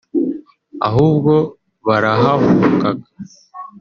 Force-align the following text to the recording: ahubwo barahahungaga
ahubwo 0.87 1.33
barahahungaga 1.87 3.07